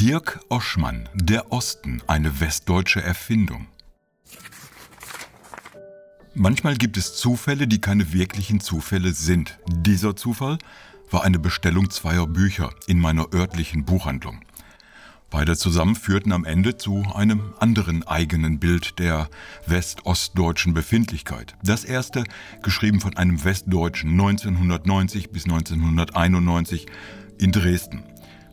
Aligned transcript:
Dirk 0.00 0.38
Oschmann, 0.48 1.08
Der 1.12 1.50
Osten, 1.50 2.00
eine 2.06 2.38
westdeutsche 2.38 3.02
Erfindung. 3.02 3.66
Manchmal 6.34 6.76
gibt 6.76 6.96
es 6.96 7.16
Zufälle, 7.16 7.66
die 7.66 7.80
keine 7.80 8.12
wirklichen 8.12 8.60
Zufälle 8.60 9.12
sind. 9.12 9.58
Dieser 9.66 10.14
Zufall 10.14 10.58
war 11.10 11.24
eine 11.24 11.40
Bestellung 11.40 11.90
zweier 11.90 12.28
Bücher 12.28 12.70
in 12.86 13.00
meiner 13.00 13.34
örtlichen 13.34 13.84
Buchhandlung. 13.84 14.42
Beide 15.30 15.56
zusammen 15.56 15.96
führten 15.96 16.30
am 16.30 16.44
Ende 16.44 16.76
zu 16.76 17.02
einem 17.12 17.54
anderen 17.58 18.06
eigenen 18.06 18.60
Bild 18.60 19.00
der 19.00 19.28
westostdeutschen 19.66 20.74
Befindlichkeit. 20.74 21.56
Das 21.64 21.82
erste, 21.82 22.22
geschrieben 22.62 23.00
von 23.00 23.16
einem 23.16 23.42
Westdeutschen 23.42 24.12
1990 24.12 25.30
bis 25.30 25.46
1991 25.46 26.86
in 27.38 27.50
Dresden. 27.50 28.04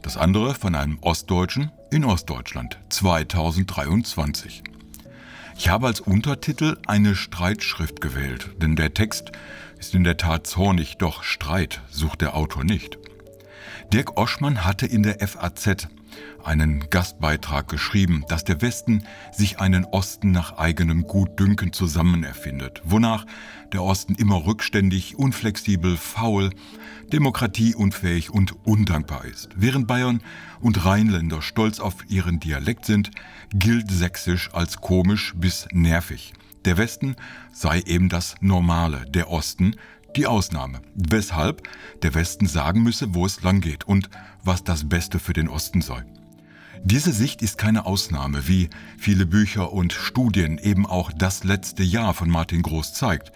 Das 0.06 0.18
andere 0.18 0.54
von 0.54 0.76
einem 0.76 1.00
Ostdeutschen 1.02 1.72
in 1.90 2.06
Ostdeutschland 2.06 2.78
2023. 2.90 4.62
Ich 5.58 5.70
habe 5.70 5.88
als 5.88 6.00
Untertitel 6.00 6.78
eine 6.86 7.16
Streitschrift 7.16 8.02
gewählt, 8.02 8.52
denn 8.62 8.76
der 8.76 8.94
Text 8.94 9.32
ist 9.80 9.96
in 9.96 10.04
der 10.04 10.18
Tat 10.18 10.46
zornig, 10.46 11.00
doch 11.00 11.24
Streit 11.24 11.82
sucht 11.90 12.22
der 12.22 12.36
Autor 12.36 12.64
nicht. 12.64 13.00
Dirk 13.94 14.18
Oschmann 14.18 14.66
hatte 14.66 14.86
in 14.86 15.04
der 15.04 15.26
FAZ 15.26 15.88
einen 16.44 16.90
Gastbeitrag 16.90 17.68
geschrieben, 17.68 18.24
dass 18.28 18.44
der 18.44 18.62
Westen 18.62 19.06
sich 19.32 19.60
einen 19.60 19.86
Osten 19.86 20.32
nach 20.32 20.58
eigenem 20.58 21.04
Gutdünken 21.04 21.74
zusammen 21.74 22.24
erfindet, 22.24 22.82
wonach 22.84 23.26
der 23.74 23.84
Osten 23.84 24.16
immer 24.16 24.46
rückständig, 24.46 25.18
unflexibel, 25.18 25.98
faul, 25.98 26.52
demokratieunfähig 27.12 28.30
und 28.32 28.56
undankbar 28.66 29.26
ist. 29.26 29.50
Während 29.56 29.88
Bayern 29.88 30.22
und 30.60 30.86
Rheinländer 30.86 31.42
stolz 31.42 31.80
auf 31.80 31.96
ihren 32.08 32.40
Dialekt 32.40 32.86
sind, 32.86 33.12
gilt 33.54 33.92
Sächsisch 33.92 34.54
als 34.54 34.82
komisch 34.82 35.34
bis 35.36 35.68
nervig. 35.72 36.34
Der 36.66 36.78
Westen 36.78 37.16
sei 37.54 37.82
eben 37.82 38.10
das 38.10 38.36
Normale, 38.42 39.06
der 39.08 39.30
Osten 39.30 39.76
die 40.16 40.28
Ausnahme. 40.28 40.82
Weshalb 40.96 41.68
der 42.02 42.14
Westen 42.14 42.48
sagen 42.48 42.84
müsse, 42.84 43.14
wo 43.14 43.26
es 43.26 43.42
lang 43.42 43.62
geht 43.62 43.86
und 43.86 44.10
was 44.44 44.64
das 44.64 44.88
Beste 44.88 45.20
für 45.20 45.34
den 45.34 45.48
Osten 45.48 45.82
sei. 45.82 46.04
Diese 46.84 47.12
Sicht 47.12 47.42
ist 47.42 47.58
keine 47.58 47.86
Ausnahme, 47.86 48.48
wie 48.48 48.70
viele 48.98 49.26
Bücher 49.26 49.74
und 49.74 49.94
Studien 49.94 50.58
eben 50.60 50.86
auch 50.86 51.12
das 51.12 51.44
letzte 51.44 51.84
Jahr 51.84 52.14
von 52.14 52.30
Martin 52.30 52.62
Groß 52.62 52.94
zeigt, 52.94 53.32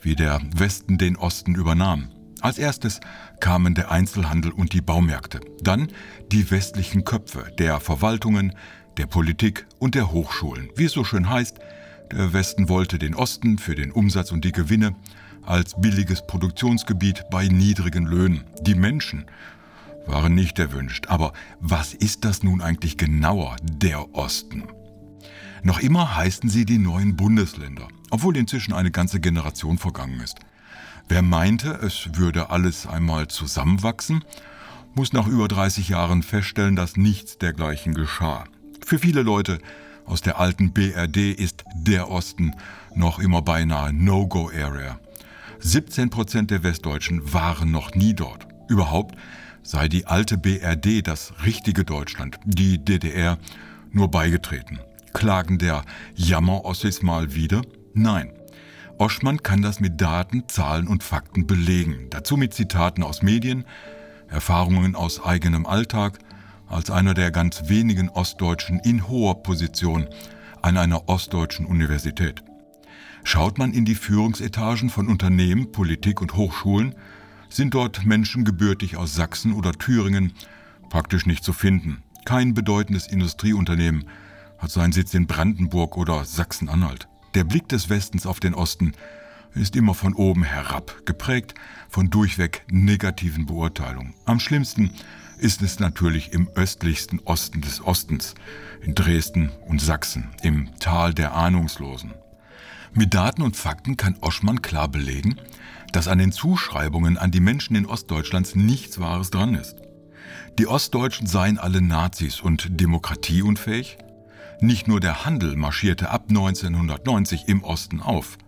wie 0.00 0.14
der 0.14 0.40
Westen 0.54 0.96
den 0.96 1.16
Osten 1.16 1.54
übernahm. 1.54 2.08
Als 2.40 2.58
erstes 2.58 3.00
kamen 3.40 3.74
der 3.74 3.90
Einzelhandel 3.90 4.52
und 4.52 4.72
die 4.72 4.80
Baumärkte, 4.80 5.40
dann 5.62 5.88
die 6.32 6.50
westlichen 6.50 7.04
Köpfe 7.04 7.52
der 7.58 7.80
Verwaltungen, 7.80 8.54
der 8.96 9.06
Politik 9.06 9.66
und 9.78 9.94
der 9.94 10.12
Hochschulen. 10.12 10.70
Wie 10.76 10.84
es 10.84 10.92
so 10.92 11.04
schön 11.04 11.28
heißt, 11.28 11.58
der 12.12 12.32
Westen 12.32 12.68
wollte 12.68 12.98
den 12.98 13.14
Osten 13.14 13.58
für 13.58 13.74
den 13.74 13.92
Umsatz 13.92 14.32
und 14.32 14.44
die 14.44 14.52
Gewinne 14.52 14.94
als 15.42 15.80
billiges 15.80 16.26
Produktionsgebiet 16.26 17.24
bei 17.30 17.46
niedrigen 17.48 18.06
Löhnen. 18.06 18.44
Die 18.62 18.74
Menschen 18.74 19.26
waren 20.06 20.34
nicht 20.34 20.58
erwünscht. 20.58 21.06
Aber 21.08 21.32
was 21.60 21.94
ist 21.94 22.24
das 22.24 22.42
nun 22.42 22.60
eigentlich 22.62 22.96
genauer, 22.96 23.56
der 23.62 24.14
Osten? 24.14 24.64
Noch 25.62 25.80
immer 25.80 26.16
heißen 26.16 26.48
sie 26.48 26.64
die 26.64 26.78
neuen 26.78 27.16
Bundesländer, 27.16 27.88
obwohl 28.10 28.36
inzwischen 28.36 28.72
eine 28.72 28.90
ganze 28.90 29.20
Generation 29.20 29.78
vergangen 29.78 30.20
ist. 30.20 30.38
Wer 31.08 31.22
meinte, 31.22 31.70
es 31.82 32.10
würde 32.14 32.50
alles 32.50 32.86
einmal 32.86 33.28
zusammenwachsen, 33.28 34.24
muss 34.94 35.12
nach 35.12 35.26
über 35.26 35.48
30 35.48 35.88
Jahren 35.88 36.22
feststellen, 36.22 36.76
dass 36.76 36.96
nichts 36.96 37.38
dergleichen 37.38 37.94
geschah. 37.94 38.44
Für 38.84 38.98
viele 38.98 39.22
Leute 39.22 39.58
aus 40.06 40.20
der 40.20 40.40
alten 40.40 40.72
BRD 40.72 41.32
ist 41.32 41.64
der 41.74 42.10
Osten 42.10 42.52
noch 42.94 43.18
immer 43.18 43.42
beinahe 43.42 43.92
No-Go-Area. 43.92 44.98
17 45.58 46.10
Prozent 46.10 46.50
der 46.50 46.62
Westdeutschen 46.62 47.32
waren 47.32 47.70
noch 47.70 47.94
nie 47.94 48.14
dort. 48.14 48.46
Überhaupt 48.68 49.16
sei 49.62 49.88
die 49.88 50.06
alte 50.06 50.38
BRD 50.38 51.06
das 51.06 51.32
richtige 51.44 51.84
Deutschland, 51.84 52.38
die 52.44 52.82
DDR 52.84 53.38
nur 53.90 54.10
beigetreten. 54.10 54.78
Klagen 55.12 55.58
der 55.58 55.82
Jammer-Ossis 56.14 57.02
mal 57.02 57.34
wieder? 57.34 57.62
Nein. 57.94 58.30
Oschmann 58.98 59.42
kann 59.42 59.62
das 59.62 59.80
mit 59.80 60.00
Daten, 60.00 60.44
Zahlen 60.48 60.86
und 60.86 61.02
Fakten 61.02 61.46
belegen. 61.46 62.06
Dazu 62.10 62.36
mit 62.36 62.54
Zitaten 62.54 63.02
aus 63.02 63.22
Medien, 63.22 63.64
Erfahrungen 64.28 64.94
aus 64.94 65.22
eigenem 65.22 65.66
Alltag, 65.66 66.18
als 66.66 66.90
einer 66.90 67.14
der 67.14 67.30
ganz 67.30 67.68
wenigen 67.68 68.08
Ostdeutschen 68.08 68.80
in 68.80 69.08
hoher 69.08 69.42
Position 69.42 70.06
an 70.62 70.76
einer 70.76 71.08
ostdeutschen 71.08 71.66
Universität. 71.66 72.42
Schaut 73.24 73.58
man 73.58 73.72
in 73.72 73.84
die 73.84 73.94
Führungsetagen 73.94 74.90
von 74.90 75.08
Unternehmen, 75.08 75.72
Politik 75.72 76.20
und 76.20 76.36
Hochschulen, 76.36 76.94
sind 77.48 77.74
dort 77.74 78.04
Menschen 78.04 78.44
gebürtig 78.44 78.96
aus 78.96 79.14
Sachsen 79.14 79.52
oder 79.52 79.72
Thüringen 79.72 80.32
praktisch 80.88 81.26
nicht 81.26 81.44
zu 81.44 81.52
finden. 81.52 82.02
Kein 82.24 82.54
bedeutendes 82.54 83.06
Industrieunternehmen 83.06 84.04
hat 84.58 84.70
seinen 84.70 84.92
Sitz 84.92 85.14
in 85.14 85.26
Brandenburg 85.26 85.96
oder 85.96 86.24
Sachsen-Anhalt. 86.24 87.08
Der 87.34 87.44
Blick 87.44 87.68
des 87.68 87.90
Westens 87.90 88.26
auf 88.26 88.40
den 88.40 88.54
Osten 88.54 88.92
ist 89.54 89.76
immer 89.76 89.94
von 89.94 90.14
oben 90.14 90.42
herab, 90.42 91.04
geprägt 91.04 91.54
von 91.88 92.10
durchweg 92.10 92.64
negativen 92.70 93.46
Beurteilungen. 93.46 94.14
Am 94.24 94.40
schlimmsten 94.40 94.90
ist 95.38 95.62
es 95.62 95.78
natürlich 95.78 96.32
im 96.32 96.48
östlichsten 96.54 97.20
Osten 97.20 97.60
des 97.60 97.82
Ostens, 97.84 98.34
in 98.82 98.94
Dresden 98.94 99.50
und 99.66 99.80
Sachsen, 99.80 100.28
im 100.42 100.70
Tal 100.78 101.14
der 101.14 101.34
Ahnungslosen. 101.34 102.14
Mit 102.94 103.14
Daten 103.14 103.42
und 103.42 103.56
Fakten 103.56 103.96
kann 103.96 104.16
Oschmann 104.20 104.62
klar 104.62 104.88
belegen, 104.88 105.36
dass 105.92 106.08
an 106.08 106.18
den 106.18 106.32
Zuschreibungen 106.32 107.18
an 107.18 107.30
die 107.30 107.40
Menschen 107.40 107.76
in 107.76 107.86
Ostdeutschlands 107.86 108.54
nichts 108.54 108.98
Wahres 108.98 109.30
dran 109.30 109.54
ist. 109.54 109.76
Die 110.58 110.66
Ostdeutschen 110.66 111.26
seien 111.26 111.58
alle 111.58 111.82
Nazis 111.82 112.40
und 112.40 112.80
demokratieunfähig? 112.80 113.98
Nicht 114.60 114.88
nur 114.88 115.00
der 115.00 115.26
Handel 115.26 115.56
marschierte 115.56 116.10
ab 116.10 116.26
1990 116.28 117.48
im 117.48 117.62
Osten 117.62 118.00
auf. 118.00 118.38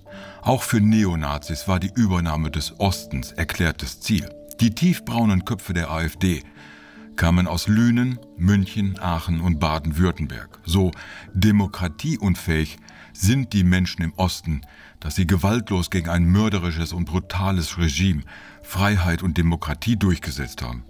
Auch 0.41 0.63
für 0.63 0.81
Neonazis 0.81 1.69
war 1.69 1.79
die 1.79 1.93
Übernahme 1.95 2.51
des 2.51 2.81
Ostens 2.81 3.33
erklärtes 3.33 4.01
Ziel. 4.01 4.29
Die 4.61 4.75
tiefbraunen 4.75 5.45
Köpfe 5.45 5.75
der 5.75 5.91
AfD 5.91 6.43
kamen 7.19 7.49
aus 7.49 7.67
Lünen, 7.67 8.19
München, 8.39 8.99
Aachen 9.01 9.41
und 9.41 9.59
Baden-Württemberg. 9.59 10.61
So 10.65 10.93
demokratieunfähig 11.35 12.79
sind 13.13 13.53
die 13.53 13.65
Menschen 13.65 14.03
im 14.03 14.15
Osten, 14.15 14.63
dass 15.01 15.17
sie 15.17 15.27
gewaltlos 15.27 15.91
gegen 15.91 16.09
ein 16.09 16.25
mörderisches 16.25 16.93
und 16.93 17.07
brutales 17.07 17.77
Regime 17.77 18.23
Freiheit 18.63 19.23
und 19.23 19.37
Demokratie 19.37 19.97
durchgesetzt 19.97 20.63
haben. 20.63 20.85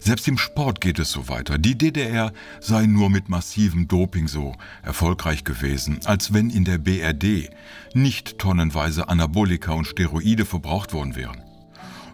Selbst 0.00 0.28
im 0.28 0.38
Sport 0.38 0.80
geht 0.80 0.98
es 0.98 1.10
so 1.10 1.28
weiter. 1.28 1.58
Die 1.58 1.76
DDR 1.76 2.32
sei 2.60 2.86
nur 2.86 3.08
mit 3.08 3.28
massivem 3.28 3.88
Doping 3.88 4.28
so 4.28 4.54
erfolgreich 4.82 5.44
gewesen, 5.44 5.98
als 6.04 6.32
wenn 6.32 6.50
in 6.50 6.64
der 6.64 6.78
BRD 6.78 7.50
nicht 7.94 8.38
tonnenweise 8.38 9.08
Anabolika 9.08 9.72
und 9.72 9.86
Steroide 9.86 10.44
verbraucht 10.44 10.92
worden 10.92 11.16
wären. 11.16 11.43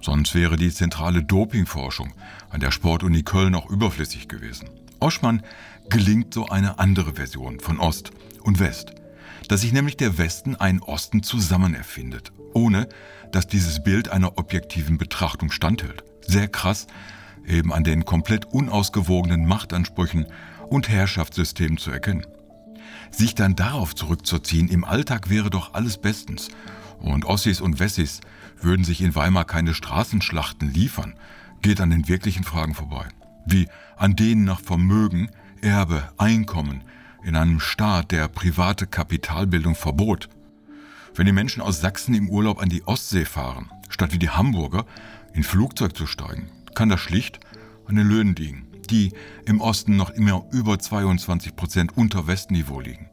Sonst 0.00 0.34
wäre 0.34 0.56
die 0.56 0.70
zentrale 0.70 1.22
Dopingforschung 1.22 2.12
an 2.48 2.60
der 2.60 2.70
Sportuni 2.70 3.22
Köln 3.22 3.54
auch 3.54 3.68
überflüssig 3.68 4.28
gewesen. 4.28 4.70
Oschmann 4.98 5.42
gelingt 5.88 6.34
so 6.34 6.46
eine 6.46 6.78
andere 6.78 7.14
Version 7.14 7.60
von 7.60 7.78
Ost 7.78 8.10
und 8.42 8.60
West 8.60 8.94
dass 9.50 9.62
sich 9.62 9.72
nämlich 9.72 9.96
der 9.96 10.16
Westen 10.16 10.54
einen 10.54 10.80
Osten 10.80 11.24
zusammen 11.24 11.74
erfindet, 11.74 12.30
ohne 12.54 12.88
dass 13.32 13.48
dieses 13.48 13.82
Bild 13.82 14.08
einer 14.08 14.38
objektiven 14.38 14.96
Betrachtung 14.96 15.50
standhält. 15.50 16.04
Sehr 16.24 16.46
krass, 16.46 16.86
eben 17.44 17.72
an 17.72 17.82
den 17.82 18.04
komplett 18.04 18.44
unausgewogenen 18.44 19.44
Machtansprüchen 19.46 20.26
und 20.68 20.88
Herrschaftssystemen 20.88 21.78
zu 21.78 21.90
erkennen. 21.90 22.26
Sich 23.10 23.34
dann 23.34 23.56
darauf 23.56 23.96
zurückzuziehen, 23.96 24.68
im 24.68 24.84
Alltag 24.84 25.30
wäre 25.30 25.50
doch 25.50 25.74
alles 25.74 25.98
bestens. 25.98 26.50
Und 27.00 27.24
Ossis 27.24 27.60
und 27.60 27.80
Wessis 27.80 28.20
würden 28.60 28.84
sich 28.84 29.00
in 29.02 29.14
Weimar 29.14 29.44
keine 29.44 29.74
Straßenschlachten 29.74 30.72
liefern, 30.72 31.14
geht 31.62 31.80
an 31.80 31.90
den 31.90 32.08
wirklichen 32.08 32.44
Fragen 32.44 32.74
vorbei. 32.74 33.06
Wie 33.46 33.68
an 33.96 34.16
denen 34.16 34.44
nach 34.44 34.60
Vermögen, 34.60 35.30
Erbe, 35.60 36.08
Einkommen, 36.16 36.84
in 37.22 37.36
einem 37.36 37.60
Staat, 37.60 38.12
der 38.12 38.28
private 38.28 38.86
Kapitalbildung 38.86 39.74
verbot. 39.74 40.28
Wenn 41.14 41.26
die 41.26 41.32
Menschen 41.32 41.60
aus 41.60 41.80
Sachsen 41.80 42.14
im 42.14 42.28
Urlaub 42.30 42.62
an 42.62 42.68
die 42.68 42.86
Ostsee 42.86 43.24
fahren, 43.24 43.70
statt 43.88 44.12
wie 44.12 44.18
die 44.18 44.30
Hamburger 44.30 44.86
in 45.34 45.42
Flugzeug 45.42 45.96
zu 45.96 46.06
steigen, 46.06 46.50
kann 46.74 46.88
das 46.88 47.00
schlicht 47.00 47.40
an 47.86 47.96
den 47.96 48.08
Löhnen 48.08 48.34
liegen, 48.34 48.68
die 48.88 49.12
im 49.44 49.60
Osten 49.60 49.96
noch 49.96 50.10
immer 50.10 50.44
über 50.52 50.78
22 50.78 51.56
Prozent 51.56 51.96
unter 51.96 52.26
Westniveau 52.26 52.80
liegen. 52.80 53.09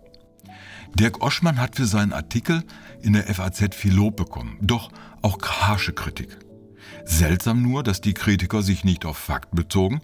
Dirk 0.95 1.23
Oschmann 1.23 1.59
hat 1.59 1.75
für 1.75 1.85
seinen 1.85 2.13
Artikel 2.13 2.63
in 3.01 3.13
der 3.13 3.23
FAZ 3.33 3.75
viel 3.75 3.93
Lob 3.93 4.17
bekommen, 4.17 4.57
doch 4.61 4.91
auch 5.21 5.37
harsche 5.41 5.93
Kritik. 5.93 6.37
Seltsam 7.05 7.61
nur, 7.61 7.83
dass 7.83 8.01
die 8.01 8.13
Kritiker 8.13 8.61
sich 8.61 8.83
nicht 8.83 9.05
auf 9.05 9.17
Fakten 9.17 9.55
bezogen, 9.55 10.01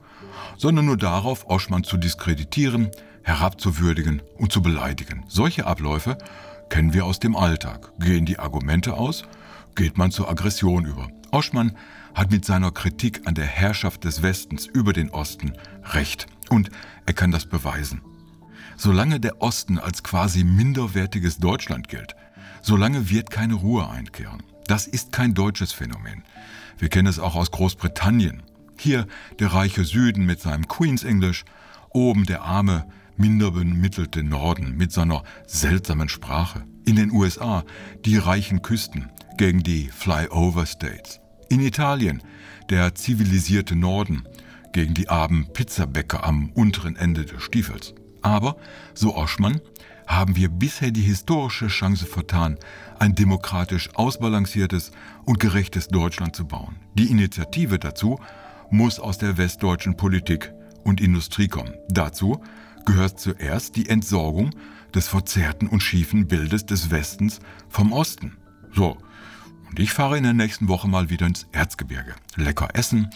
sondern 0.58 0.86
nur 0.86 0.98
darauf, 0.98 1.50
Oschmann 1.50 1.84
zu 1.84 1.98
diskreditieren, 1.98 2.92
herabzuwürdigen 3.24 4.22
und 4.38 4.52
zu 4.52 4.62
beleidigen. 4.62 5.24
Solche 5.28 5.66
Abläufe 5.66 6.18
kennen 6.70 6.94
wir 6.94 7.06
aus 7.06 7.20
dem 7.20 7.36
Alltag. 7.36 7.92
Gehen 8.00 8.26
die 8.26 8.40
Argumente 8.40 8.94
aus, 8.94 9.24
geht 9.76 9.98
man 9.98 10.12
zur 10.12 10.30
Aggression 10.30 10.86
über. 10.86 11.08
Oschmann 11.32 11.78
hat 12.14 12.32
mit 12.32 12.46
seiner 12.46 12.72
Kritik 12.72 13.22
an 13.26 13.36
der 13.36 13.46
Herrschaft 13.46 14.04
des 14.04 14.22
Westens 14.22 14.68
über 14.68 14.94
den 14.94 15.10
Osten 15.10 15.54
recht 15.94 16.28
und 16.50 16.70
er 17.06 17.14
kann 17.14 17.32
das 17.32 17.46
beweisen. 17.46 18.02
Solange 18.77 19.19
der 19.19 19.42
Osten 19.42 19.77
als 19.80 20.04
quasi 20.04 20.44
minderwertiges 20.44 21.38
Deutschland 21.38 21.88
gilt, 21.88 22.15
solange 22.62 23.10
wird 23.10 23.30
keine 23.30 23.56
Ruhe 23.56 23.89
einkehren. 23.89 24.44
Das 24.68 24.88
ist 24.88 25.12
kein 25.12 25.33
deutsches 25.33 25.74
Phänomen. 25.74 26.24
Wir 26.77 26.89
kennen 26.89 27.07
es 27.07 27.19
auch 27.19 27.36
aus 27.36 27.51
Großbritannien. 27.51 28.44
Hier 28.77 29.07
der 29.39 29.54
reiche 29.54 29.83
Süden 29.83 30.25
mit 30.25 30.42
seinem 30.42 30.68
Queen's 30.68 31.04
English, 31.04 31.45
oben 31.89 32.25
der 32.25 32.42
arme, 32.44 32.86
minder 33.18 33.51
bemittelte 33.51 34.24
Norden 34.24 34.75
mit 34.75 34.92
seiner 34.92 35.24
seltsamen 35.45 36.10
Sprache. 36.10 36.63
In 36.86 36.95
den 36.95 37.12
USA 37.12 37.63
die 38.06 38.18
reichen 38.18 38.62
Küsten 38.62 39.10
gegen 39.38 39.63
die 39.63 39.89
Flyover 39.89 40.65
States. 40.65 41.19
In 41.50 41.60
Italien 41.60 42.21
der 42.69 42.95
zivilisierte 42.95 43.75
Norden 43.75 44.24
gegen 44.74 44.94
die 44.94 45.10
armen 45.10 45.48
Pizzabäcker 45.54 46.24
am 46.24 46.50
unteren 46.54 46.95
Ende 46.95 47.25
des 47.25 47.44
Stiefels. 47.44 47.94
Aber, 48.24 48.56
so 48.94 49.16
Oschmann, 49.16 49.62
haben 50.08 50.36
wir 50.36 50.50
bisher 50.50 50.92
die 50.92 51.02
historische 51.02 51.68
Chance 51.68 52.06
vertan, 52.06 52.58
ein 53.00 53.16
demokratisch 53.16 53.90
ausbalanciertes 53.96 54.92
und 55.25 55.40
gerechtes 55.40 55.88
Deutschland 55.88 56.36
zu 56.36 56.46
bauen. 56.46 56.75
Die 56.96 57.12
Initiative 57.12 57.80
dazu 57.80 58.20
muss 58.70 59.00
aus 59.00 59.18
der 59.18 59.38
westdeutschen 59.38 59.96
Politik 59.96 60.52
und 60.84 61.00
Industrie 61.00 61.48
kommen. 61.48 61.75
Dazu 61.90 62.42
gehört 62.86 63.20
zuerst 63.20 63.75
die 63.75 63.88
Entsorgung 63.88 64.52
des 64.94 65.08
verzerrten 65.08 65.68
und 65.68 65.81
schiefen 65.81 66.28
Bildes 66.28 66.66
des 66.66 66.92
Westens 66.92 67.40
vom 67.70 67.94
Osten. 67.94 68.38
So, 68.74 68.98
und 69.70 69.80
ich 69.80 69.92
fahre 69.92 70.18
in 70.18 70.24
der 70.24 70.34
nächsten 70.34 70.68
Woche 70.68 70.88
mal 70.88 71.10
wieder 71.10 71.25
ins 71.25 71.48
Erzgebirge. 71.52 72.16
Lecker 72.36 72.70
essen, 72.74 73.10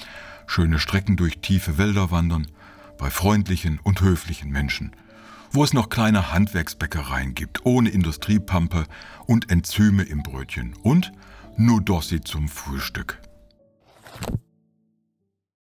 schöne 0.48 0.80
Strecken 0.80 1.18
durch 1.18 1.40
tiefe 1.40 1.78
Wälder 1.78 2.12
wandern, 2.12 2.48
bei 2.98 3.10
freundlichen 3.10 3.80
und 3.84 4.02
höflichen 4.02 4.50
Menschen– 4.50 4.92
wo 5.52 5.64
es 5.64 5.74
noch 5.74 5.90
kleine 5.90 6.32
Handwerksbäckereien 6.32 7.34
gibt, 7.34 7.66
ohne 7.66 7.90
Industriepampe 7.90 8.86
und 9.26 9.50
Enzyme 9.50 10.04
im 10.04 10.24
Brötchen 10.24 10.76
und 10.84 11.12
Nudossi 11.58 12.22
zum 12.22 12.48
Frühstück. 12.48 13.20